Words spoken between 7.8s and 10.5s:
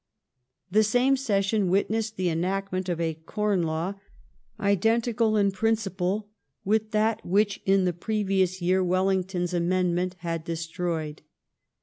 the previous year Well La\ys: ington's amendment had